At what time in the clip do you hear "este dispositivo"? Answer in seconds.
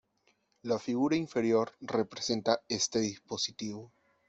2.67-3.91